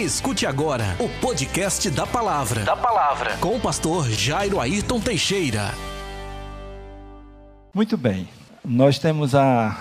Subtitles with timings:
[0.00, 2.64] Escute agora o podcast da Palavra.
[2.64, 3.36] Da Palavra.
[3.36, 5.74] Com o pastor Jairo Ayrton Teixeira.
[7.74, 8.26] Muito bem.
[8.64, 9.78] Nós temos a,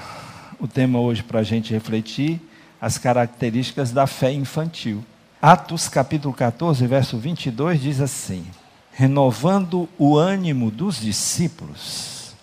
[0.59, 2.37] o tema hoje para a gente refletir
[2.81, 5.05] as características da fé infantil.
[5.41, 8.45] Atos capítulo 14, verso 22 diz assim:
[8.91, 12.35] Renovando o ânimo dos discípulos,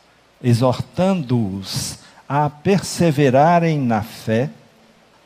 [0.43, 4.48] exortando-os a perseverarem na fé,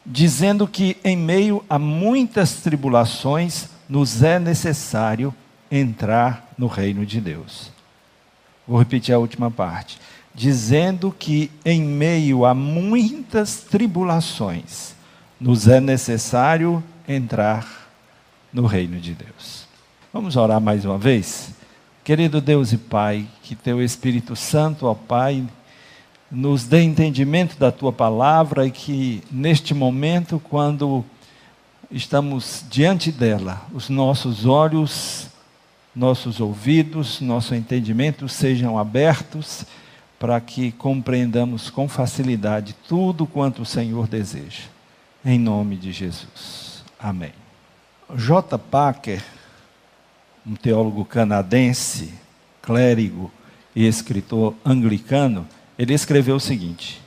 [0.04, 5.34] dizendo que em meio a muitas tribulações nos é necessário
[5.70, 7.70] entrar no reino de Deus.
[8.66, 9.98] Vou repetir a última parte.
[10.34, 14.94] Dizendo que em meio a muitas tribulações
[15.40, 17.88] nos é necessário entrar
[18.52, 19.66] no reino de Deus.
[20.12, 21.50] Vamos orar mais uma vez?
[22.04, 25.44] Querido Deus e Pai, que teu Espírito Santo, ó Pai,
[26.30, 31.04] nos dê entendimento da tua palavra e que neste momento, quando
[31.90, 35.26] estamos diante dela, os nossos olhos,
[35.94, 39.64] nossos ouvidos, nosso entendimento sejam abertos
[40.18, 44.64] para que compreendamos com facilidade tudo quanto o Senhor deseja.
[45.24, 46.84] Em nome de Jesus.
[46.98, 47.32] Amém.
[48.14, 48.58] J.
[48.58, 49.24] Packer,
[50.46, 52.12] um teólogo canadense,
[52.62, 53.30] clérigo
[53.74, 55.46] e escritor anglicano,
[55.80, 57.00] ele escreveu o seguinte: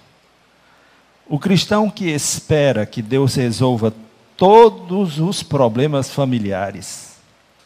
[1.27, 3.93] O cristão que espera que Deus resolva
[4.35, 7.17] todos os problemas familiares,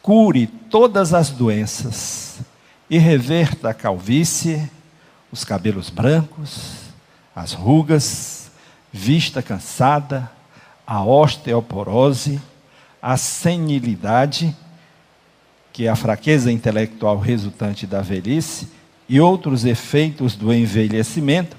[0.02, 2.40] cure todas as doenças
[2.90, 4.70] e reverta a calvície,
[5.32, 6.72] os cabelos brancos,
[7.34, 8.50] as rugas,
[8.92, 10.30] vista cansada,
[10.86, 12.38] a osteoporose,
[13.00, 14.54] a senilidade,
[15.72, 18.76] que é a fraqueza intelectual resultante da velhice,
[19.08, 21.56] e outros efeitos do envelhecimento,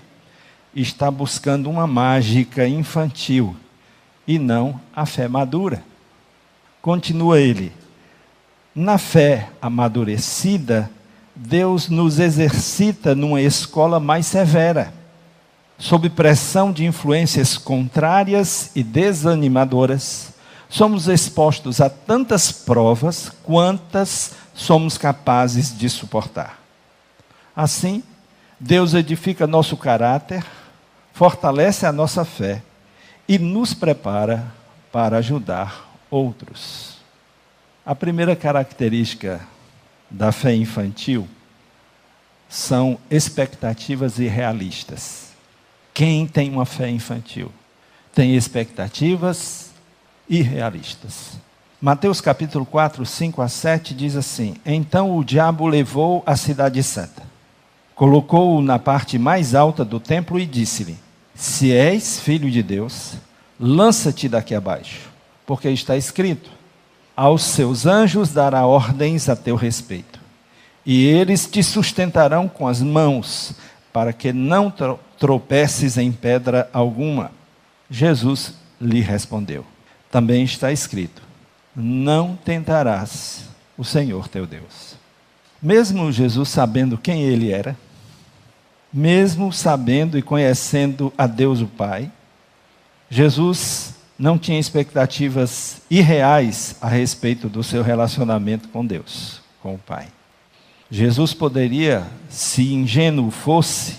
[0.75, 3.56] está buscando uma mágica infantil
[4.28, 5.83] e não a fé madura.
[6.81, 7.73] Continua ele.
[8.75, 10.89] Na fé amadurecida,
[11.36, 14.94] Deus nos exercita numa escola mais severa,
[15.78, 20.34] sob pressão de influências contrárias e desanimadoras.
[20.69, 26.59] Somos expostos a tantas provas quantas somos capazes de suportar.
[27.59, 28.02] Assim,
[28.58, 30.46] Deus edifica nosso caráter,
[31.12, 32.64] fortalece a nossa fé
[33.28, 34.50] e nos prepara
[34.94, 37.00] para ajudar outros.
[37.86, 39.42] A primeira característica
[40.09, 41.28] da fé infantil
[42.48, 45.34] são expectativas irrealistas.
[45.94, 47.52] Quem tem uma fé infantil
[48.16, 49.72] tem expectativas
[50.30, 51.34] irrealistas.
[51.81, 57.28] Mateus capítulo 4, 5 a 7 diz assim: Então o diabo levou a cidade santa
[58.00, 60.98] colocou-o na parte mais alta do templo e disse-lhe:
[61.36, 63.16] Se és filho de Deus,
[63.60, 65.10] lança-te daqui abaixo,
[65.46, 66.50] porque está escrito:
[67.14, 70.18] Aos seus anjos dará ordens a teu respeito,
[70.86, 73.54] e eles te sustentarão com as mãos,
[73.92, 74.74] para que não
[75.18, 77.31] tropeces em pedra alguma.
[77.92, 79.66] Jesus lhe respondeu:
[80.10, 81.22] Também está escrito:
[81.76, 83.44] Não tentarás
[83.78, 84.96] o Senhor teu Deus.
[85.62, 87.76] Mesmo Jesus sabendo quem ele era,
[88.91, 92.11] mesmo sabendo e conhecendo a Deus o Pai,
[93.09, 100.07] Jesus não tinha expectativas irreais a respeito do seu relacionamento com Deus, com o Pai.
[100.91, 103.97] Jesus poderia, se ingênuo fosse,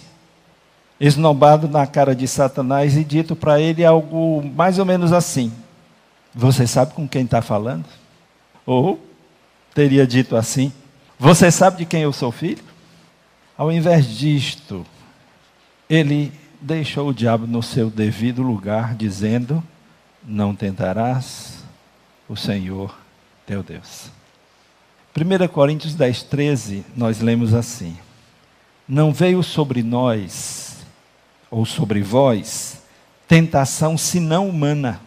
[1.00, 5.52] esnobado na cara de Satanás e dito para ele algo mais ou menos assim:
[6.34, 7.86] Você sabe com quem está falando?
[8.66, 9.00] Ou
[9.74, 10.72] teria dito assim:
[11.18, 12.69] Você sabe de quem eu sou filho?
[13.60, 14.86] Ao invés disto,
[15.86, 16.32] ele
[16.62, 19.62] deixou o diabo no seu devido lugar, dizendo:
[20.24, 21.62] Não tentarás
[22.26, 22.98] o Senhor
[23.44, 24.10] teu Deus.
[25.14, 27.98] 1 Coríntios 10, 13, nós lemos assim:
[28.88, 30.78] Não veio sobre nós,
[31.50, 32.80] ou sobre vós,
[33.28, 35.02] tentação senão humana,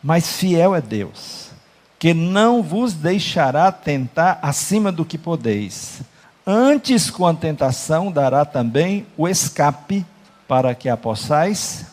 [0.00, 1.50] mas fiel é Deus,
[1.98, 6.04] que não vos deixará tentar acima do que podeis
[6.46, 10.06] Antes, com a tentação, dará também o escape
[10.46, 11.86] para que a possais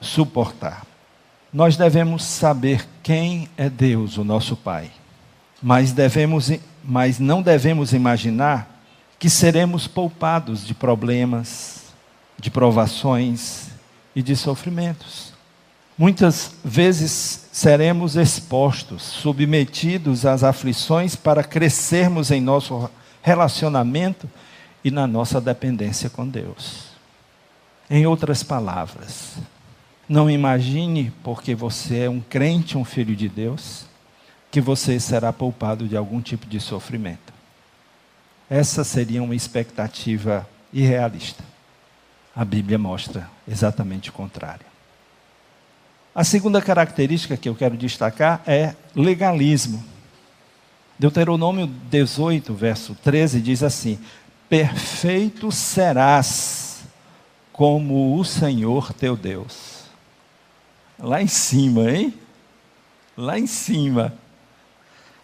[0.00, 0.84] suportar.
[1.52, 4.90] Nós devemos saber quem é Deus, o nosso Pai.
[5.62, 6.50] Mas, devemos,
[6.82, 8.82] mas não devemos imaginar
[9.16, 11.82] que seremos poupados de problemas,
[12.36, 13.68] de provações
[14.16, 15.32] e de sofrimentos.
[15.96, 22.90] Muitas vezes seremos expostos, submetidos às aflições para crescermos em nosso
[23.22, 24.28] relacionamento
[24.82, 26.90] e na nossa dependência com Deus.
[27.88, 29.36] Em outras palavras,
[30.08, 33.84] não imagine, porque você é um crente, um filho de Deus,
[34.50, 37.32] que você será poupado de algum tipo de sofrimento.
[38.48, 41.44] Essa seria uma expectativa irrealista.
[42.34, 44.66] A Bíblia mostra exatamente o contrário.
[46.14, 49.82] A segunda característica que eu quero destacar é legalismo.
[51.00, 53.98] Deuteronômio 18, verso 13 diz assim:
[54.50, 56.82] Perfeito serás
[57.54, 59.84] como o Senhor teu Deus.
[60.98, 62.12] Lá em cima, hein?
[63.16, 64.12] Lá em cima.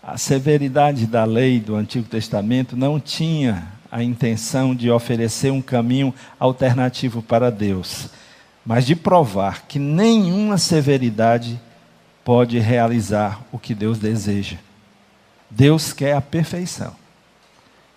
[0.02, 6.14] A severidade da lei do Antigo Testamento não tinha a intenção de oferecer um caminho
[6.40, 8.08] alternativo para Deus,
[8.64, 11.60] mas de provar que nenhuma severidade
[12.24, 14.56] pode realizar o que Deus deseja.
[15.50, 16.94] Deus quer a perfeição.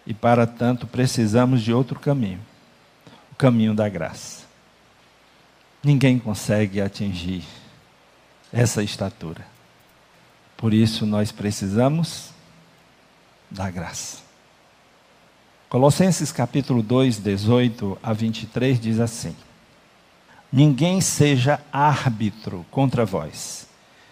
[0.06, 2.40] E para tanto precisamos de outro caminho
[3.32, 4.44] o caminho da graça.
[5.84, 7.44] Ninguém consegue atingir
[8.52, 9.46] essa estatura.
[10.58, 12.32] Por isso nós precisamos
[13.50, 14.18] da graça.
[15.70, 19.36] Colossenses capítulo 2, 18 a 23 diz assim:
[20.52, 23.68] Ninguém seja árbitro contra vós,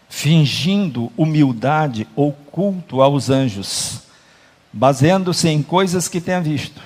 [0.09, 4.01] fingindo humildade ou culto aos anjos,
[4.71, 6.81] baseando-se em coisas que tenha visto,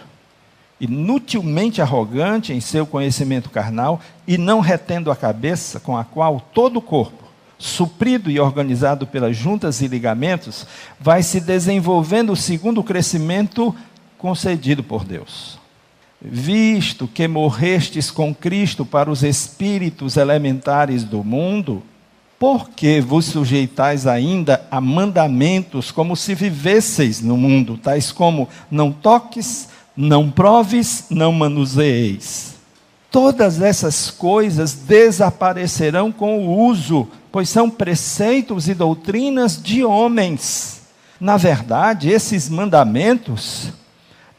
[0.80, 6.78] inutilmente arrogante em seu conhecimento carnal e não retendo a cabeça com a qual todo
[6.78, 7.22] o corpo
[7.62, 10.66] suprido e organizado pelas juntas e ligamentos,
[11.00, 13.74] vai se desenvolvendo segundo o crescimento
[14.18, 15.60] concedido por Deus.
[16.20, 21.84] Visto que morrestes com Cristo para os espíritos elementares do mundo,
[22.42, 28.92] por que vos sujeitais ainda a mandamentos como se vivesseis no mundo, tais como não
[28.92, 32.56] toques, não proves, não manuseeis?
[33.12, 40.82] Todas essas coisas desaparecerão com o uso pois são preceitos e doutrinas de homens.
[41.20, 43.72] Na verdade, esses mandamentos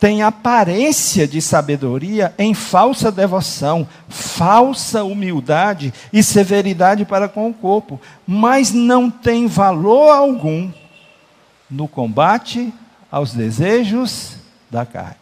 [0.02, 8.00] têm aparência de sabedoria em falsa devoção, falsa humildade e severidade para com o corpo,
[8.26, 10.72] mas não tem valor algum
[11.70, 12.74] no combate
[13.08, 14.38] aos desejos
[14.68, 15.14] da carne.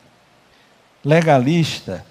[1.04, 2.02] Legalista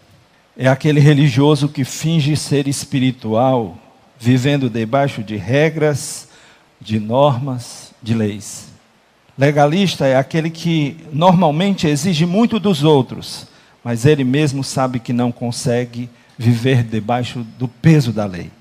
[0.56, 3.80] é aquele religioso que finge ser espiritual,
[4.20, 6.30] vivendo debaixo de regras,
[6.80, 8.69] de normas, de leis.
[9.40, 13.48] Legalista é aquele que normalmente exige muito dos outros,
[13.82, 18.52] mas ele mesmo sabe que não consegue viver debaixo do peso da lei.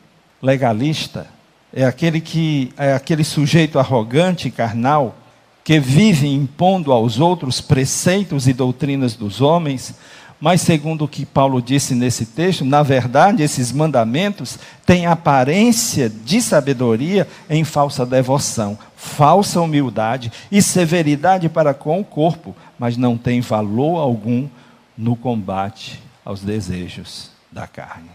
[0.40, 1.26] Legalista
[1.74, 5.16] é aquele que é aquele sujeito arrogante e carnal
[5.64, 9.96] que vive impondo aos outros preceitos e doutrinas dos homens,
[10.40, 14.56] mas, segundo o que Paulo disse nesse texto, na verdade, esses mandamentos
[14.86, 22.54] têm aparência de sabedoria em falsa devoção, falsa humildade e severidade para com o corpo,
[22.78, 24.48] mas não tem valor algum
[24.96, 28.10] no combate aos desejos da carne.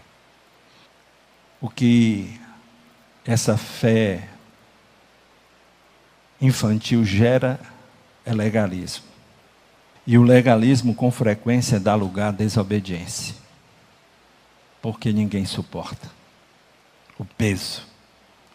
[1.60, 2.40] O que
[3.26, 4.28] essa fé
[6.40, 7.60] infantil gera
[8.24, 9.13] é legalismo.
[10.06, 13.34] E o legalismo com frequência dá lugar à desobediência.
[14.82, 16.10] Porque ninguém suporta
[17.18, 17.82] o peso,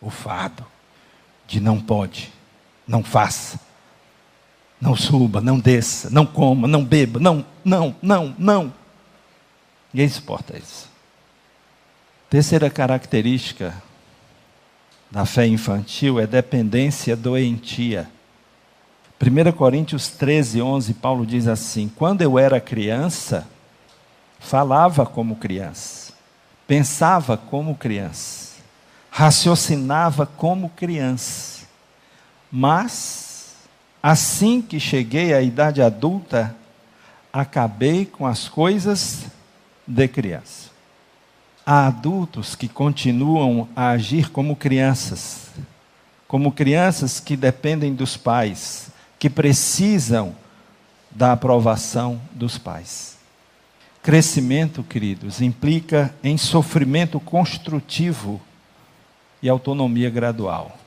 [0.02, 0.66] o fardo
[1.48, 2.32] de não pode,
[2.88, 3.60] não faça,
[4.80, 8.74] não suba, não desça, não coma, não beba, não, não, não, não.
[9.94, 10.90] Ninguém suporta isso.
[12.30, 13.82] Terceira característica
[15.10, 18.10] da fé infantil é dependência doentia.
[19.22, 23.46] 1 Coríntios 13, 11, Paulo diz assim: Quando eu era criança,
[24.40, 26.14] falava como criança,
[26.66, 28.56] pensava como criança,
[29.12, 31.68] raciocinava como criança,
[32.50, 33.56] mas,
[34.02, 36.56] assim que cheguei à idade adulta,
[37.34, 39.26] acabei com as coisas
[39.86, 40.70] de criança.
[41.66, 45.50] Há adultos que continuam a agir como crianças,
[46.26, 50.34] como crianças que dependem dos pais, que precisam
[51.12, 53.18] da aprovação dos pais.
[54.02, 58.40] Crescimento, queridos, implica em sofrimento construtivo
[59.42, 60.78] e autonomia gradual.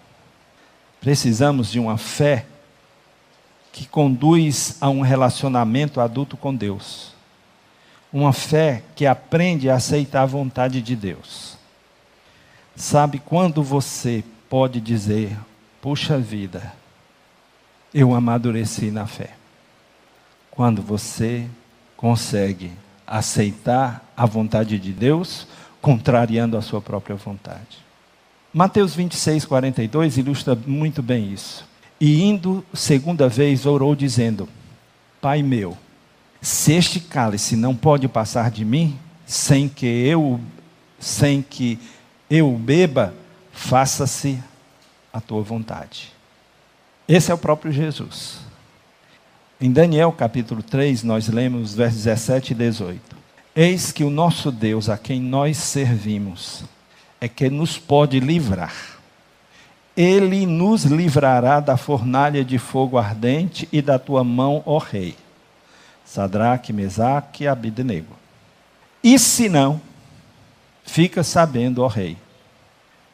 [1.01, 2.47] Precisamos de uma fé
[3.71, 7.13] que conduz a um relacionamento adulto com Deus.
[8.13, 11.57] Uma fé que aprende a aceitar a vontade de Deus.
[12.77, 15.37] Sabe quando você pode dizer:
[15.81, 16.73] puxa vida,
[17.95, 19.31] eu amadureci na fé.
[20.51, 21.47] Quando você
[21.97, 22.73] consegue
[23.07, 25.47] aceitar a vontade de Deus,
[25.81, 27.79] contrariando a sua própria vontade.
[28.53, 31.67] Mateus 26, 42 ilustra muito bem isso.
[32.01, 34.49] E indo segunda vez, orou, dizendo:
[35.21, 35.77] Pai meu,
[36.41, 40.41] se este cálice não pode passar de mim, sem que eu,
[40.99, 41.79] sem que
[42.29, 43.15] eu beba,
[43.53, 44.43] faça-se
[45.13, 46.13] a tua vontade.
[47.15, 48.39] Esse é o próprio Jesus.
[49.61, 53.17] Em Daniel capítulo 3, nós lemos versos 17 e 18.
[53.55, 56.65] Eis que o nosso Deus, a quem nós servimos,
[57.21, 58.75] é que nos pode livrar.
[59.95, 65.15] Ele nos livrará da fornalha de fogo ardente e da tua mão, ó rei.
[66.07, 68.17] Sadraque, Mesaque e Abidnego.
[69.05, 69.79] E se não,
[70.83, 72.17] fica sabendo, ó rei,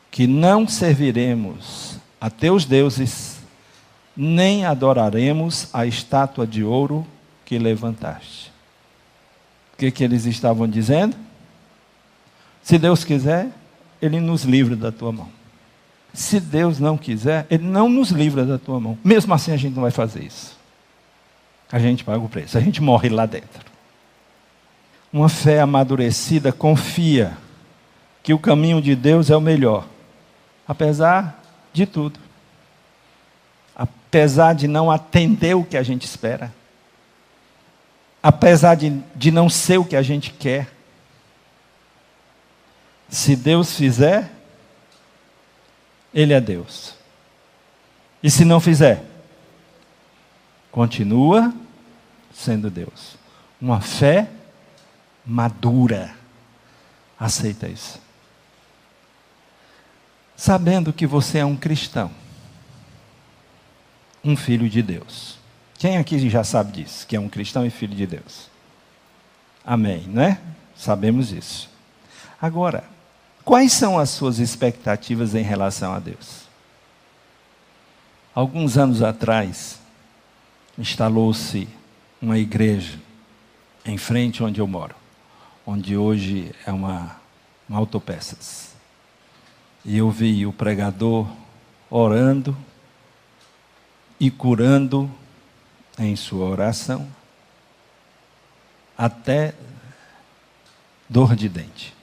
[0.08, 3.37] que não serviremos a teus deuses,
[4.18, 7.06] nem adoraremos a estátua de ouro
[7.44, 8.50] que levantaste.
[9.72, 11.16] O que, que eles estavam dizendo?
[12.62, 13.48] Se Deus quiser,
[14.02, 15.28] Ele nos livra da tua mão.
[16.12, 18.98] Se Deus não quiser, Ele não nos livra da tua mão.
[19.04, 20.58] Mesmo assim, a gente não vai fazer isso.
[21.70, 23.68] A gente paga o preço, a gente morre lá dentro.
[25.12, 27.38] Uma fé amadurecida confia
[28.22, 29.86] que o caminho de Deus é o melhor
[30.68, 32.20] apesar de tudo.
[33.78, 36.52] Apesar de não atender o que a gente espera.
[38.20, 40.68] Apesar de, de não ser o que a gente quer.
[43.08, 44.28] Se Deus fizer,
[46.12, 46.94] Ele é Deus.
[48.20, 49.02] E se não fizer,
[50.72, 51.54] continua
[52.34, 53.16] sendo Deus.
[53.60, 54.28] Uma fé
[55.24, 56.14] madura.
[57.18, 58.00] Aceita isso
[60.38, 62.12] sabendo que você é um cristão,
[64.24, 65.38] um filho de Deus.
[65.78, 68.50] Quem aqui já sabe disso, que é um cristão e filho de Deus?
[69.64, 70.40] Amém, né?
[70.76, 71.70] Sabemos isso.
[72.40, 72.84] Agora,
[73.44, 76.48] quais são as suas expectativas em relação a Deus?
[78.34, 79.80] Alguns anos atrás,
[80.76, 81.68] instalou-se
[82.20, 82.98] uma igreja
[83.84, 84.94] em frente onde eu moro,
[85.66, 87.16] onde hoje é uma,
[87.68, 88.72] uma autopeças.
[89.84, 91.26] E eu vi o pregador
[91.90, 92.56] orando
[94.20, 95.10] e curando
[95.98, 97.08] em sua oração,
[98.96, 99.54] até
[101.08, 101.94] dor de dente,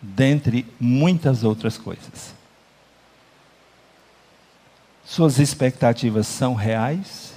[0.00, 2.34] dentre muitas outras coisas.
[5.04, 7.32] Suas expectativas são reais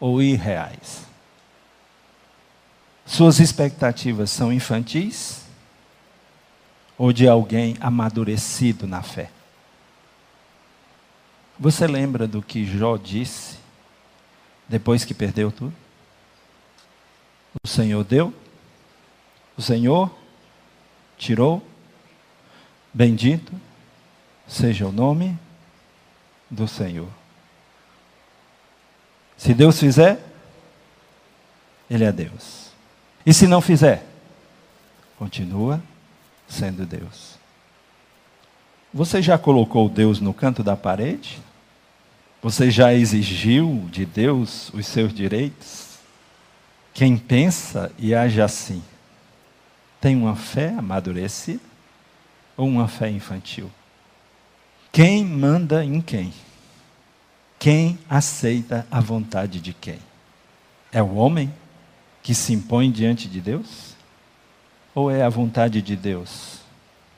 [0.00, 1.02] ou irreais?
[3.04, 5.42] Suas expectativas são infantis
[6.96, 9.30] ou de alguém amadurecido na fé.
[11.58, 13.58] Você lembra do que Jó disse
[14.68, 15.74] depois que perdeu tudo?
[17.62, 18.32] O Senhor deu,
[19.56, 20.14] o Senhor
[21.16, 21.66] tirou,
[22.94, 23.52] bendito
[24.46, 25.36] seja o nome
[26.48, 27.08] do Senhor.
[29.36, 30.24] Se Deus fizer,
[31.90, 32.70] Ele é Deus.
[33.26, 34.06] E se não fizer,
[35.18, 35.82] continua
[36.48, 37.36] sendo Deus.
[38.92, 41.40] Você já colocou Deus no canto da parede?
[42.40, 45.98] Você já exigiu de Deus os seus direitos?
[46.94, 48.82] Quem pensa e age assim,
[50.00, 51.60] tem uma fé amadurecida
[52.56, 53.70] ou uma fé infantil?
[54.92, 56.32] Quem manda em quem?
[57.58, 59.98] Quem aceita a vontade de quem?
[60.92, 61.52] É o homem
[62.22, 63.96] que se impõe diante de Deus?
[64.94, 66.60] Ou é a vontade de Deus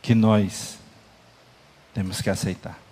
[0.01, 0.79] que nós
[1.93, 2.90] temos que aceitar?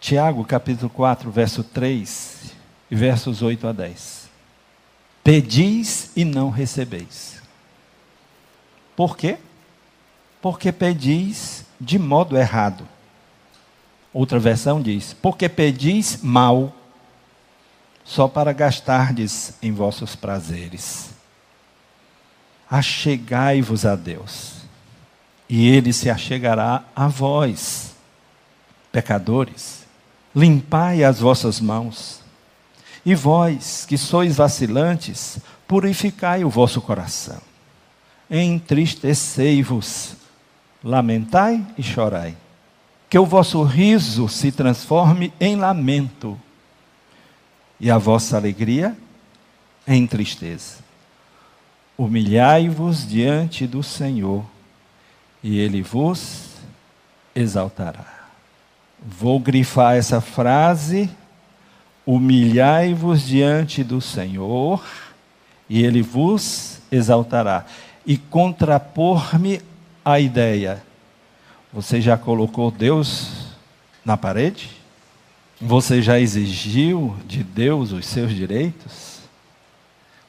[0.00, 2.52] Tiago, capítulo 4, verso 3
[2.90, 4.28] e versos 8 a 10.
[5.24, 7.42] Pedis e não recebeis.
[8.94, 9.38] Por quê?
[10.40, 12.86] Porque pedis de modo errado.
[14.12, 16.74] Outra versão diz: porque pedis mal,
[18.04, 21.16] só para gastardes em vossos prazeres
[22.68, 24.54] achegai-vos a Deus,
[25.48, 27.94] e ele se achegará a vós,
[28.90, 29.85] pecadores.
[30.36, 32.20] Limpai as vossas mãos,
[33.04, 37.40] e vós, que sois vacilantes, purificai o vosso coração.
[38.30, 40.14] Entristecei-vos,
[40.84, 42.36] lamentai e chorai.
[43.08, 46.38] Que o vosso riso se transforme em lamento,
[47.80, 48.96] e a vossa alegria
[49.86, 50.84] em tristeza
[51.98, 54.44] Humilhai-vos diante do Senhor,
[55.42, 56.50] e Ele vos
[57.34, 58.15] exaltará.
[59.04, 61.10] Vou grifar essa frase.
[62.04, 64.84] Humilhai-vos diante do Senhor,
[65.68, 67.66] e Ele vos exaltará.
[68.06, 69.60] E contrapor-me
[70.04, 70.82] a ideia.
[71.72, 73.48] Você já colocou Deus
[74.04, 74.70] na parede?
[75.60, 79.18] Você já exigiu de Deus os seus direitos?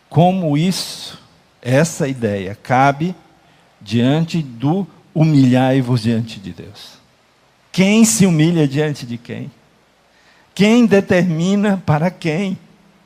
[0.09, 1.19] Como isso,
[1.61, 3.13] essa ideia, cabe
[3.79, 6.97] diante do humilhai-vos diante de Deus?
[7.77, 9.51] Quem se humilha diante de quem?
[10.55, 12.57] Quem determina para quem?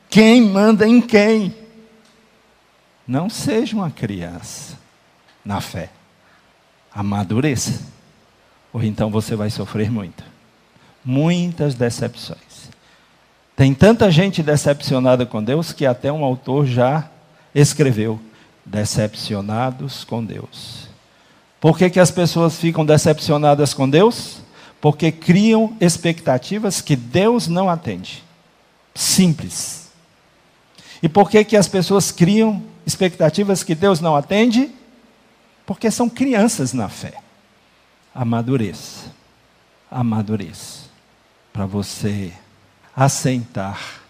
[0.08, 1.54] Quem manda em quem?
[3.06, 4.78] Não seja uma criança
[5.44, 5.90] na fé.
[6.90, 7.82] Amadureça.
[8.72, 10.24] Ou então você vai sofrer muito.
[11.04, 12.70] Muitas decepções.
[13.54, 17.10] Tem tanta gente decepcionada com Deus que até um autor já
[17.54, 18.18] escreveu:
[18.64, 20.88] decepcionados com Deus.
[21.60, 24.40] Por que, que as pessoas ficam decepcionadas com Deus?
[24.82, 28.24] Porque criam expectativas que Deus não atende.
[28.92, 29.92] Simples.
[31.00, 34.72] E por que, que as pessoas criam expectativas que Deus não atende?
[35.64, 37.14] Porque são crianças na fé.
[38.12, 39.12] Amadureça.
[39.88, 40.86] Amadureça.
[41.52, 42.32] Para você
[42.94, 44.02] aceitar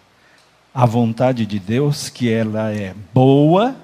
[0.72, 3.76] a vontade de Deus, que ela é boa,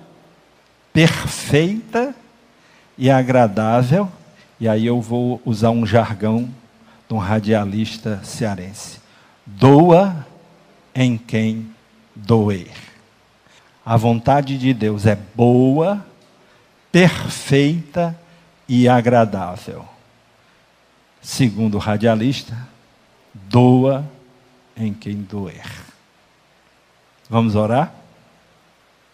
[0.90, 2.14] perfeita
[2.96, 4.10] e agradável.
[4.58, 6.48] E aí eu vou usar um jargão
[7.08, 9.00] de um radialista cearense.
[9.46, 10.26] Doa
[10.94, 11.74] em quem
[12.14, 12.70] doer.
[13.84, 16.04] A vontade de Deus é boa,
[16.92, 18.18] perfeita
[18.68, 19.88] e agradável.
[21.22, 22.68] Segundo o radialista,
[23.32, 24.06] doa
[24.76, 25.66] em quem doer.
[27.30, 27.94] Vamos orar?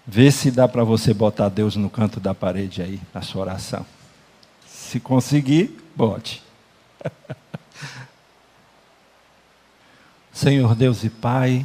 [0.06, 3.86] Vê se dá para você botar Deus no canto da parede aí, na sua oração.
[4.66, 6.42] Se conseguir, bote.
[10.34, 11.64] Senhor Deus e Pai,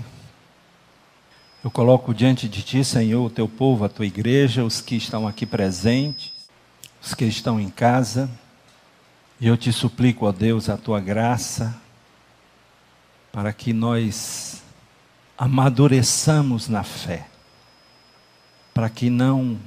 [1.63, 5.27] eu coloco diante de Ti, Senhor, o Teu povo, a Tua igreja, os que estão
[5.27, 6.31] aqui presentes,
[7.01, 8.29] os que estão em casa,
[9.41, 11.75] e eu te suplico, ó Deus, a Tua graça,
[13.31, 14.61] para que nós
[15.35, 17.25] amadureçamos na fé,
[18.71, 19.59] para que não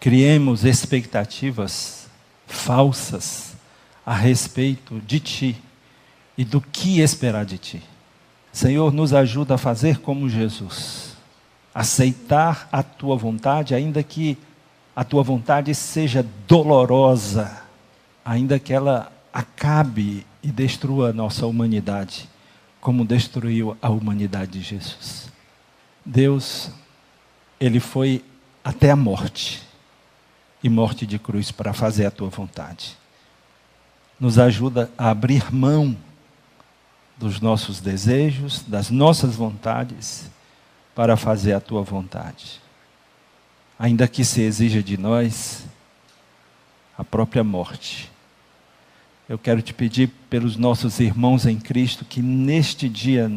[0.00, 2.08] criemos expectativas
[2.46, 3.52] falsas
[4.04, 5.62] a respeito de Ti
[6.38, 7.97] e do que esperar de Ti.
[8.58, 11.16] Senhor, nos ajuda a fazer como Jesus,
[11.72, 14.36] aceitar a Tua vontade, ainda que
[14.96, 17.62] a Tua vontade seja dolorosa,
[18.24, 22.28] ainda que ela acabe e destrua a nossa humanidade
[22.80, 25.30] como destruiu a humanidade de Jesus.
[26.04, 26.72] Deus,
[27.60, 28.24] ele foi
[28.64, 29.62] até a morte
[30.64, 32.98] e morte de cruz para fazer a tua vontade.
[34.18, 35.96] Nos ajuda a abrir mão
[37.18, 40.30] dos nossos desejos, das nossas vontades,
[40.94, 42.60] para fazer a tua vontade.
[43.78, 45.64] Ainda que se exija de nós
[46.96, 48.10] a própria morte
[49.28, 53.30] eu quero te pedir pelos nossos irmãos em Cristo que neste dia,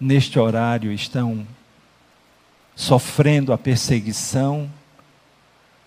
[0.00, 1.46] neste horário, estão
[2.74, 4.70] sofrendo a perseguição,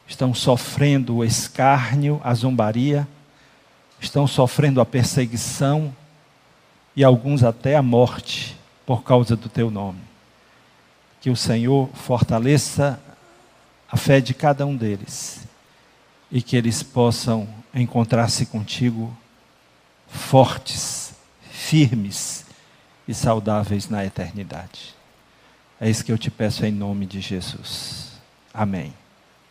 [0.07, 3.07] estão sofrendo o escárnio, a zombaria,
[3.99, 5.91] estão sofrendo a perseguição
[6.95, 9.99] e alguns até a morte por causa do teu nome.
[11.19, 12.99] Que o Senhor fortaleça
[13.91, 15.41] a fé de cada um deles
[16.31, 19.15] e que eles possam encontrar-se contigo
[20.07, 21.13] fortes,
[21.49, 22.45] firmes
[23.07, 24.95] e saudáveis na eternidade.
[25.79, 28.13] É isso que eu te peço em nome de Jesus.
[28.53, 28.93] Amém.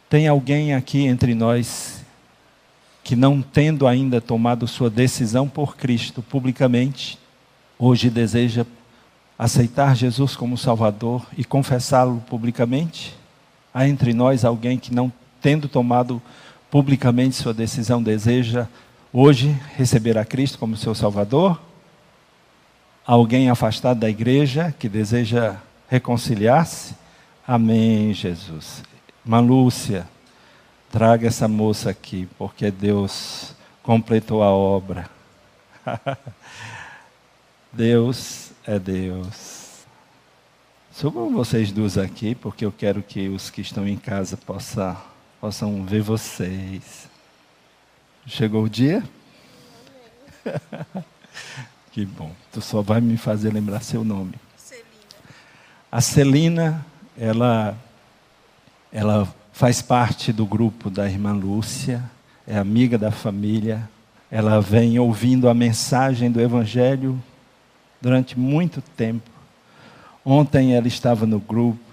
[0.08, 2.02] Tem alguém aqui entre nós
[3.02, 7.18] que, não tendo ainda tomado sua decisão por Cristo publicamente,
[7.78, 8.66] hoje deseja
[9.38, 13.16] aceitar Jesus como Salvador e confessá-lo publicamente?
[13.72, 16.22] Há entre nós alguém que, não tendo tomado
[16.70, 18.68] publicamente sua decisão, deseja
[19.12, 21.60] hoje receber a Cristo como seu Salvador?
[23.06, 25.56] Alguém afastado da igreja que deseja
[25.88, 26.94] reconciliar-se?
[27.46, 28.82] Amém, Jesus.
[29.24, 30.08] Irmã Lúcia,
[30.90, 35.10] traga essa moça aqui, porque Deus completou a obra.
[37.74, 39.84] Deus é Deus.
[40.92, 44.96] Subam vocês duas aqui, porque eu quero que os que estão em casa possam
[45.40, 47.08] possam ver vocês.
[48.26, 49.02] Chegou o dia?
[51.90, 52.30] que bom.
[52.52, 54.34] Tu só vai me fazer lembrar seu nome.
[54.56, 54.86] Celina.
[55.90, 56.86] A Celina,
[57.18, 57.76] ela,
[58.92, 62.08] ela faz parte do grupo da irmã Lúcia,
[62.46, 63.90] é amiga da família.
[64.30, 67.20] Ela vem ouvindo a mensagem do Evangelho
[68.04, 69.30] durante muito tempo.
[70.22, 71.84] Ontem ela estava no grupo,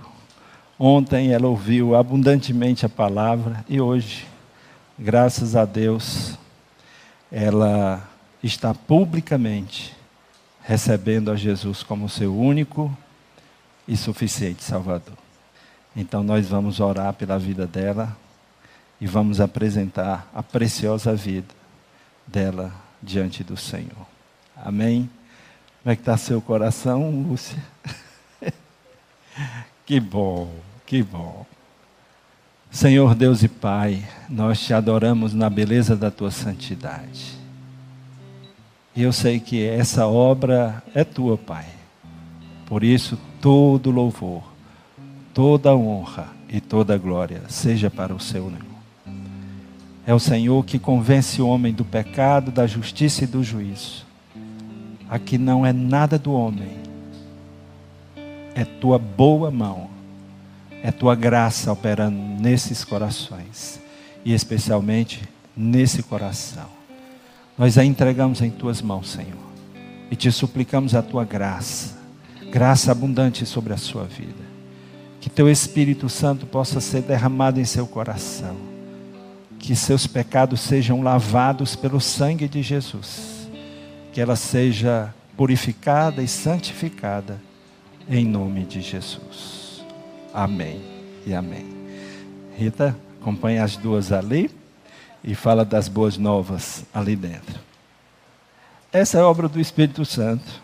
[0.83, 4.25] Ontem ela ouviu abundantemente a palavra e hoje,
[4.97, 6.39] graças a Deus,
[7.31, 8.01] ela
[8.41, 9.95] está publicamente
[10.63, 12.91] recebendo a Jesus como seu único
[13.87, 15.13] e suficiente Salvador.
[15.95, 18.17] Então nós vamos orar pela vida dela
[18.99, 21.53] e vamos apresentar a preciosa vida
[22.25, 24.07] dela diante do Senhor.
[24.57, 25.07] Amém?
[25.83, 27.57] Como é que está seu coração, Lúcia?
[29.83, 30.47] que bom,
[30.85, 31.43] que bom.
[32.69, 37.35] Senhor Deus e Pai, nós te adoramos na beleza da tua santidade.
[38.95, 41.65] E eu sei que essa obra é tua, Pai.
[42.67, 44.43] Por isso, todo louvor,
[45.33, 48.69] toda honra e toda glória seja para o seu nome.
[50.05, 54.10] É o Senhor que convence o homem do pecado, da justiça e do juízo.
[55.11, 56.79] Aqui não é nada do homem,
[58.55, 59.91] é tua boa mão.
[60.83, 63.79] É tua graça operando nesses corações.
[64.25, 65.21] E especialmente
[65.55, 66.65] nesse coração.
[67.57, 69.37] Nós a entregamos em tuas mãos, Senhor,
[70.09, 71.95] e te suplicamos a tua graça,
[72.49, 74.51] graça abundante sobre a sua vida.
[75.19, 78.55] Que teu Espírito Santo possa ser derramado em seu coração,
[79.59, 83.30] que seus pecados sejam lavados pelo sangue de Jesus,
[84.11, 87.41] que ela seja purificada e santificada
[88.09, 89.83] em nome de Jesus.
[90.33, 90.81] Amém
[91.25, 91.65] e amém.
[92.57, 94.51] Rita, acompanha as duas ali
[95.23, 97.59] e fala das boas novas ali dentro.
[98.91, 100.61] Essa é obra do Espírito Santo.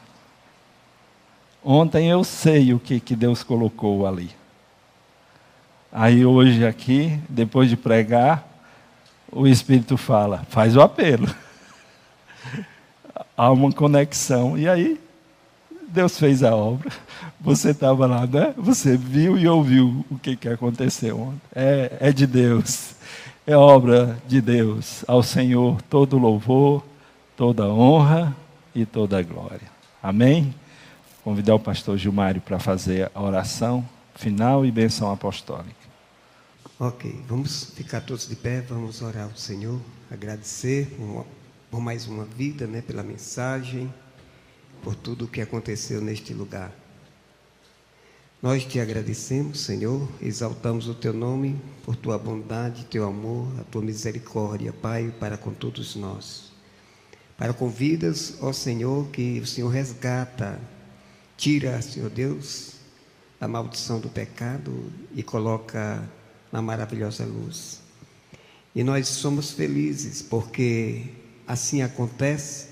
[1.63, 4.31] Ontem eu sei o que, que Deus colocou ali.
[5.91, 8.45] Aí hoje aqui, depois de pregar,
[9.31, 11.27] o Espírito fala, faz o apelo.
[13.37, 14.57] Há uma conexão.
[14.57, 14.99] E aí,
[15.87, 16.91] Deus fez a obra.
[17.39, 18.53] Você estava lá, né?
[18.57, 21.33] Você viu e ouviu o que, que aconteceu.
[21.55, 22.95] É, é de Deus.
[23.45, 25.05] É obra de Deus.
[25.07, 26.83] Ao Senhor todo louvor,
[27.37, 28.35] toda honra
[28.75, 29.71] e toda glória.
[30.01, 30.53] Amém?
[31.23, 35.75] Convidar o pastor Gilmário para fazer a oração final e benção apostólica.
[36.79, 39.79] Ok, vamos ficar todos de pé, vamos orar ao Senhor,
[40.11, 40.95] agradecer
[41.69, 43.93] por mais uma vida, né, pela mensagem,
[44.83, 46.73] por tudo o que aconteceu neste lugar.
[48.41, 53.81] Nós te agradecemos, Senhor, exaltamos o teu nome por tua bondade, teu amor, a tua
[53.81, 56.51] misericórdia, Pai, para com todos nós.
[57.35, 60.59] Para convidas, ó Senhor, que o Senhor resgata,
[61.35, 62.73] tira, Senhor Deus,
[63.41, 66.07] a maldição do pecado e coloca
[66.51, 67.81] na maravilhosa luz.
[68.73, 71.05] E nós somos felizes porque
[71.47, 72.67] assim acontece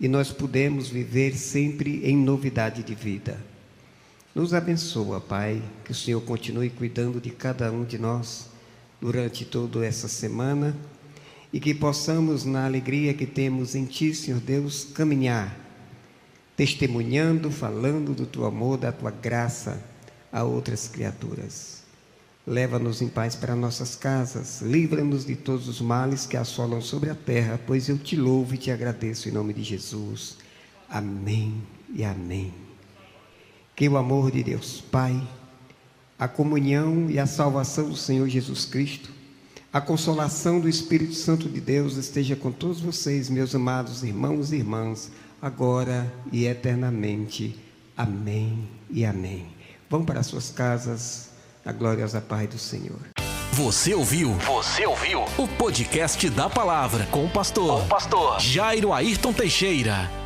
[0.00, 3.38] e nós podemos viver sempre em novidade de vida.
[4.34, 8.48] Nos abençoa, Pai, que o Senhor continue cuidando de cada um de nós
[9.00, 10.76] durante toda essa semana
[11.52, 15.58] e que possamos, na alegria que temos em Ti, Senhor Deus, caminhar,
[16.56, 19.82] testemunhando, falando do Teu amor, da Tua graça
[20.32, 21.79] a outras criaturas.
[22.50, 27.14] Leva-nos em paz para nossas casas, livra-nos de todos os males que assolam sobre a
[27.14, 30.36] terra, pois eu te louvo e te agradeço em nome de Jesus.
[30.88, 31.62] Amém
[31.94, 32.52] e amém.
[33.76, 35.22] Que o amor de Deus Pai,
[36.18, 39.10] a comunhão e a salvação do Senhor Jesus Cristo,
[39.72, 44.56] a consolação do Espírito Santo de Deus esteja com todos vocês, meus amados irmãos e
[44.56, 47.56] irmãs, agora e eternamente.
[47.96, 49.46] Amém e amém.
[49.88, 51.29] Vão para suas casas,
[51.64, 52.98] a gloriosa paz do Senhor.
[53.52, 54.32] Você ouviu?
[54.34, 55.24] Você ouviu?
[55.36, 60.19] O podcast da palavra com o pastor, o pastor Jairo Ayrton Teixeira.